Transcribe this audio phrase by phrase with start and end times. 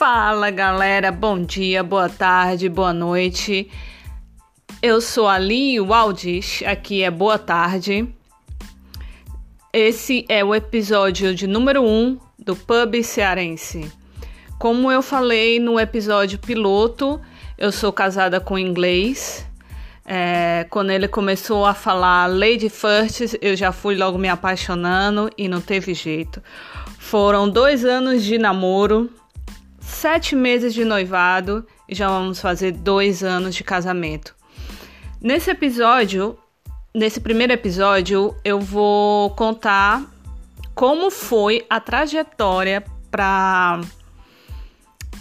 [0.00, 3.70] Fala galera, bom dia, boa tarde, boa noite.
[4.80, 8.08] Eu sou a Li Waldish, aqui é boa tarde.
[9.70, 13.92] Esse é o episódio de número 1 um do Pub Cearense.
[14.58, 17.20] Como eu falei no episódio piloto,
[17.58, 19.46] eu sou casada com inglês.
[20.06, 25.46] É, quando ele começou a falar Lady First, eu já fui logo me apaixonando e
[25.46, 26.42] não teve jeito.
[26.98, 29.10] Foram dois anos de namoro,
[30.00, 34.34] sete meses de noivado e já vamos fazer dois anos de casamento.
[35.20, 36.38] Nesse episódio,
[36.94, 40.02] nesse primeiro episódio, eu vou contar
[40.74, 43.82] como foi a trajetória para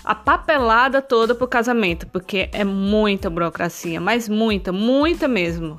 [0.01, 5.75] a papelada toda pro casamento, porque é muita burocracia, mas muita, muita mesmo.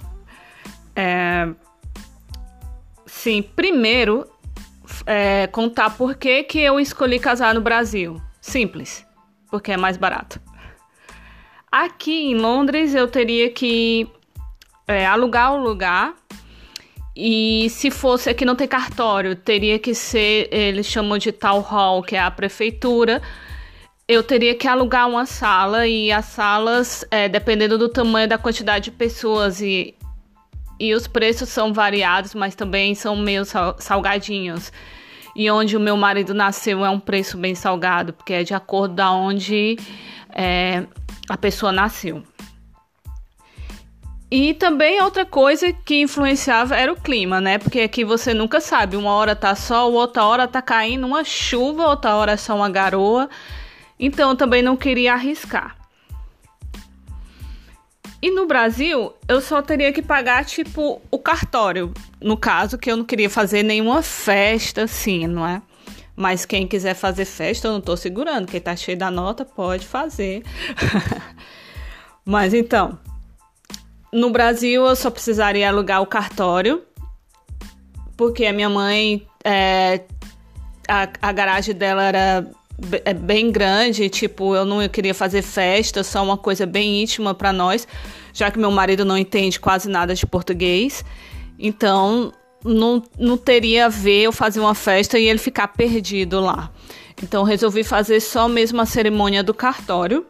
[0.94, 1.48] É...
[3.06, 4.26] Sim, primeiro
[5.06, 8.20] é, contar por que, que eu escolhi casar no Brasil.
[8.40, 9.06] Simples,
[9.50, 10.40] porque é mais barato.
[11.70, 14.10] Aqui em Londres eu teria que
[14.88, 16.14] é, alugar o lugar
[17.14, 22.02] e se fosse aqui não tem cartório, teria que ser, eles chamam de town hall,
[22.02, 23.20] que é a prefeitura.
[24.08, 28.86] Eu teria que alugar uma sala e as salas, é, dependendo do tamanho da quantidade
[28.86, 29.94] de pessoas e,
[30.78, 33.44] e os preços são variados, mas também são meio
[33.78, 34.72] salgadinhos
[35.34, 38.94] e onde o meu marido nasceu é um preço bem salgado, porque é de acordo
[38.94, 39.76] da onde
[40.32, 40.84] é,
[41.28, 42.22] a pessoa nasceu.
[44.30, 47.58] E também outra coisa que influenciava era o clima, né?
[47.58, 51.88] Porque aqui você nunca sabe, uma hora tá sol, outra hora tá caindo uma chuva,
[51.88, 53.28] outra hora é só uma garoa.
[53.98, 55.79] Então eu também não queria arriscar.
[58.22, 61.92] E no Brasil, eu só teria que pagar, tipo, o cartório.
[62.20, 65.62] No caso, que eu não queria fazer nenhuma festa, assim, não é?
[66.14, 68.46] Mas quem quiser fazer festa, eu não tô segurando.
[68.46, 70.42] Quem tá cheio da nota, pode fazer.
[72.22, 72.98] Mas então,
[74.12, 76.82] no Brasil, eu só precisaria alugar o cartório.
[78.18, 80.02] Porque a minha mãe, é,
[80.86, 82.50] a, a garagem dela era
[83.20, 87.86] bem grande, tipo, eu não queria fazer festa, só uma coisa bem íntima para nós,
[88.32, 91.04] já que meu marido não entende quase nada de português.
[91.58, 92.32] Então,
[92.64, 96.70] não, não teria a ver eu fazer uma festa e ele ficar perdido lá.
[97.22, 100.26] Então, resolvi fazer só mesmo a cerimônia do cartório.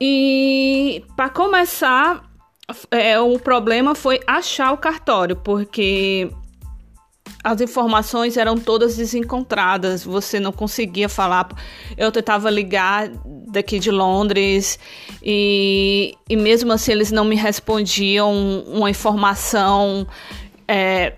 [0.00, 2.24] E para começar,
[2.90, 6.30] é, o problema foi achar o cartório, porque
[7.44, 11.46] as informações eram todas desencontradas, você não conseguia falar.
[11.94, 13.10] Eu tentava ligar
[13.52, 14.78] daqui de Londres
[15.22, 18.32] e, e mesmo assim eles não me respondiam
[18.66, 20.06] uma informação
[20.66, 21.12] é,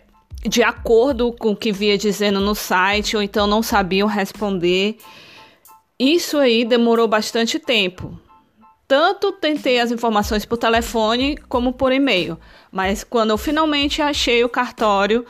[0.44, 4.96] de acordo com o que via dizendo no site, ou então não sabiam responder.
[5.96, 8.18] Isso aí demorou bastante tempo.
[8.88, 12.36] Tanto tentei as informações por telefone como por e-mail,
[12.72, 15.24] mas quando eu finalmente achei o cartório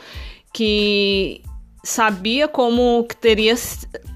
[0.57, 1.43] que
[1.85, 3.55] sabia como teria,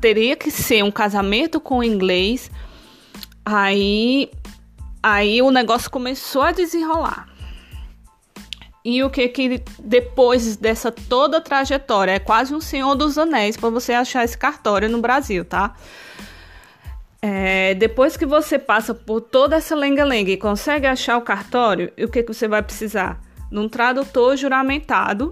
[0.00, 2.50] teria que ser um casamento com inglês.
[3.44, 4.30] Aí,
[5.02, 7.28] aí o negócio começou a desenrolar.
[8.82, 13.68] E o que que depois dessa toda trajetória é quase um Senhor dos Anéis para
[13.68, 15.76] você achar esse cartório no Brasil, tá?
[17.20, 22.08] É, depois que você passa por toda essa lenga-lenga e consegue achar o cartório, o
[22.08, 23.20] que que você vai precisar?
[23.50, 25.28] Num tradutor juramentado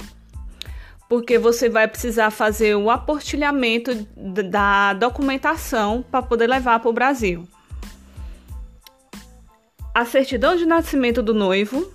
[1.08, 7.48] porque você vai precisar fazer o aportilhamento da documentação para poder levar para o Brasil.
[9.94, 11.90] A certidão de nascimento do noivo,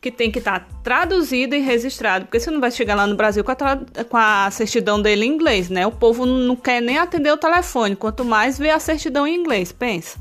[0.00, 3.14] que tem que estar tá traduzido e registrado, porque você não vai chegar lá no
[3.14, 5.86] Brasil com a, com a certidão dele em inglês, né?
[5.86, 9.70] O povo não quer nem atender o telefone, quanto mais ver a certidão em inglês,
[9.70, 10.18] pensa.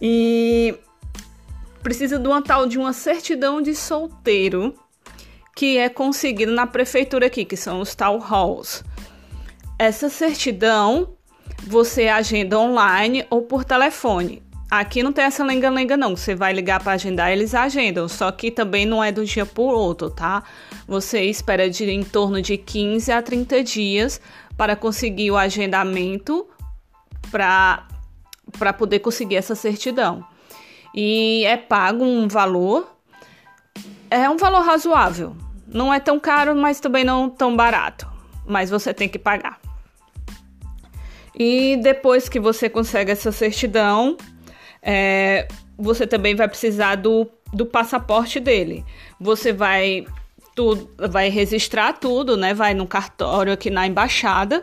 [0.00, 0.76] E
[1.82, 4.74] precisa de uma tal de uma certidão de solteiro
[5.54, 8.84] que é conseguido na prefeitura aqui, que são os town halls.
[9.78, 11.14] Essa certidão
[11.66, 14.42] você agenda online ou por telefone.
[14.70, 18.50] Aqui não tem essa lenga-lenga não, você vai ligar para agendar, eles agendam, só que
[18.50, 20.42] também não é do dia por outro, tá?
[20.88, 24.20] Você espera de em torno de 15 a 30 dias
[24.56, 26.48] para conseguir o agendamento
[27.30, 27.86] para
[28.58, 30.24] para poder conseguir essa certidão.
[30.94, 32.88] E é pago um valor
[34.10, 35.36] é um valor razoável.
[35.74, 38.08] Não é tão caro, mas também não tão barato.
[38.46, 39.58] Mas você tem que pagar.
[41.36, 44.16] E depois que você consegue essa certidão,
[44.80, 48.84] é, você também vai precisar do, do passaporte dele.
[49.20, 50.06] Você vai,
[50.54, 52.54] tu, vai registrar tudo, né?
[52.54, 54.60] Vai no cartório aqui na embaixada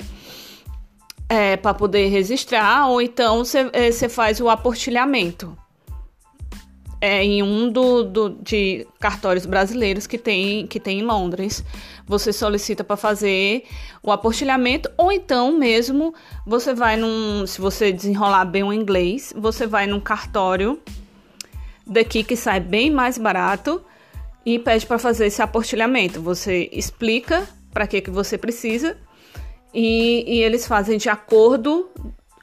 [1.28, 5.57] é, para poder registrar, ou então você é, faz o aportilhamento
[7.01, 11.65] é, em um do, do, de cartórios brasileiros que tem, que tem em Londres.
[12.06, 13.63] Você solicita para fazer
[14.03, 16.13] o apostilhamento, ou então mesmo
[16.45, 17.48] você vai num.
[17.48, 20.80] Se você desenrolar bem o inglês, você vai num cartório
[21.88, 23.83] daqui que sai bem mais barato
[24.45, 26.21] e pede para fazer esse apostilhamento.
[26.21, 28.95] Você explica para que, que você precisa
[29.74, 31.89] e, e eles fazem de acordo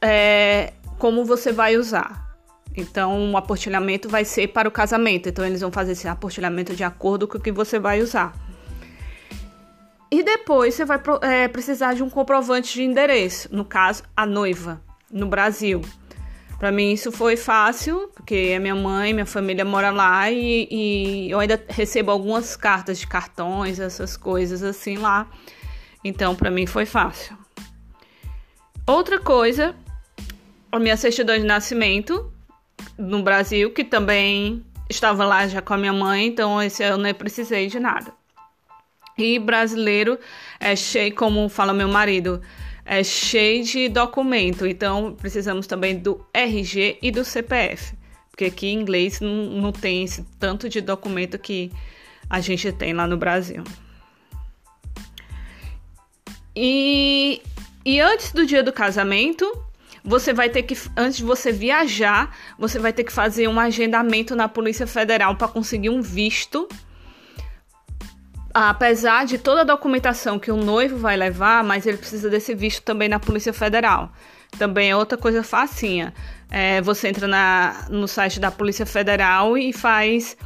[0.03, 2.28] é, como você vai usar.
[2.81, 5.29] Então, o apostilhamento vai ser para o casamento.
[5.29, 8.35] Então, eles vão fazer esse apostilhamento de acordo com o que você vai usar.
[10.11, 14.81] E depois você vai é, precisar de um comprovante de endereço, no caso, a noiva,
[15.11, 15.83] no Brasil.
[16.59, 21.31] Para mim isso foi fácil, porque a minha mãe, minha família mora lá e, e,
[21.31, 25.29] eu ainda recebo algumas cartas de cartões, essas coisas assim lá.
[26.03, 27.37] Então, para mim foi fácil.
[28.87, 29.77] Outra coisa,
[30.73, 32.33] a minha certidão de nascimento,
[32.99, 37.15] no Brasil, que também estava lá já com a minha mãe, então esse eu não
[37.15, 38.13] precisei de nada.
[39.17, 40.19] E brasileiro
[40.59, 42.41] é cheio, como fala meu marido,
[42.85, 47.95] é cheio de documento, então precisamos também do RG e do CPF,
[48.31, 51.71] porque aqui em inglês não, não tem esse tanto de documento que
[52.31, 53.63] a gente tem lá no Brasil.
[56.55, 57.43] E,
[57.85, 59.45] e antes do dia do casamento,
[60.05, 64.35] você vai ter que, antes de você viajar, você vai ter que fazer um agendamento
[64.35, 66.69] na Polícia Federal para conseguir um visto.
[68.53, 72.83] Apesar de toda a documentação que o noivo vai levar, mas ele precisa desse visto
[72.83, 74.13] também na Polícia Federal.
[74.59, 76.15] Também é outra coisa facinha.
[76.51, 80.37] É, você entra na, no site da Polícia Federal e faz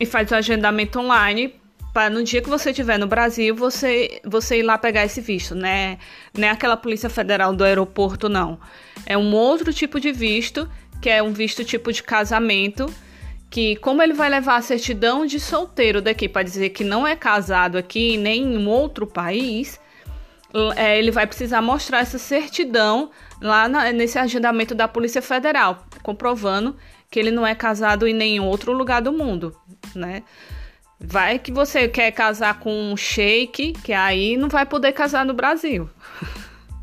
[0.00, 1.54] e faz o agendamento online
[1.96, 5.54] para no dia que você estiver no Brasil, você, você ir lá pegar esse visto,
[5.54, 5.96] né?
[6.36, 8.60] Não é aquela Polícia Federal do aeroporto, não.
[9.06, 10.70] É um outro tipo de visto,
[11.00, 12.84] que é um visto tipo de casamento,
[13.48, 17.16] que como ele vai levar a certidão de solteiro daqui para dizer que não é
[17.16, 19.80] casado aqui nem em outro país,
[20.76, 23.10] é, ele vai precisar mostrar essa certidão
[23.40, 26.76] lá na, nesse agendamento da Polícia Federal, comprovando
[27.10, 29.56] que ele não é casado em nenhum outro lugar do mundo,
[29.94, 30.22] né?
[30.98, 35.34] Vai que você quer casar com um shake, que aí não vai poder casar no
[35.34, 35.88] Brasil.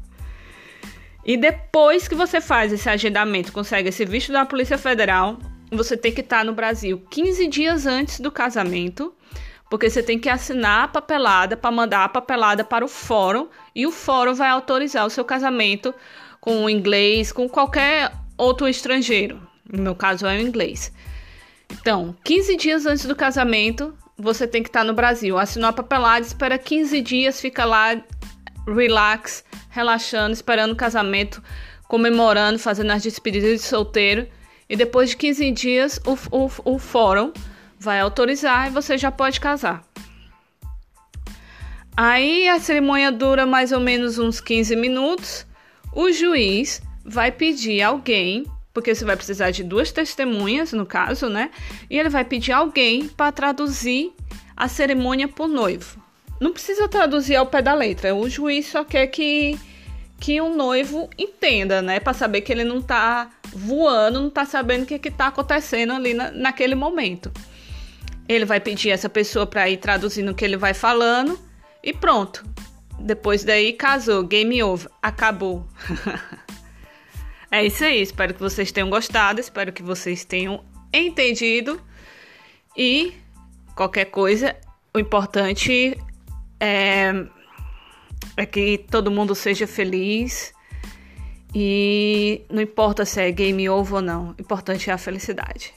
[1.25, 5.39] e depois que você faz esse agendamento, consegue esse visto da Polícia Federal,
[5.71, 9.13] você tem que estar no Brasil 15 dias antes do casamento,
[9.69, 13.87] porque você tem que assinar a papelada para mandar a papelada para o fórum e
[13.87, 15.93] o fórum vai autorizar o seu casamento
[16.39, 19.41] com o inglês, com qualquer outro estrangeiro.
[19.67, 20.93] No meu caso é o inglês.
[21.71, 25.37] Então, 15 dias antes do casamento, você tem que estar no Brasil.
[25.37, 28.01] Assinou a papelada, espera 15 dias, fica lá,
[28.67, 31.41] relax, relaxando, esperando o casamento,
[31.87, 34.27] comemorando, fazendo as despedidas de solteiro.
[34.69, 37.31] E depois de 15 dias, o, o, o fórum
[37.79, 39.83] vai autorizar e você já pode casar.
[41.95, 45.45] Aí a cerimônia dura mais ou menos uns 15 minutos.
[45.93, 51.51] O juiz vai pedir alguém porque você vai precisar de duas testemunhas, no caso, né?
[51.89, 54.11] E ele vai pedir alguém para traduzir
[54.57, 56.01] a cerimônia por noivo.
[56.39, 59.57] Não precisa traduzir ao pé da letra, o juiz só quer que,
[60.19, 61.99] que o noivo entenda, né?
[61.99, 65.93] Para saber que ele não tá voando, não tá sabendo o que, que tá acontecendo
[65.93, 67.31] ali na, naquele momento.
[68.27, 71.39] Ele vai pedir essa pessoa para ir traduzindo o que ele vai falando
[71.83, 72.43] e pronto.
[72.99, 75.67] Depois daí casou, game over, acabou.
[77.53, 81.79] É isso aí, espero que vocês tenham gostado, espero que vocês tenham entendido
[82.75, 83.13] e
[83.75, 84.55] qualquer coisa,
[84.91, 85.95] o importante
[86.59, 87.11] é,
[88.35, 90.51] é que todo mundo seja feliz
[91.53, 95.75] e não importa se é game over ou não, o importante é a felicidade.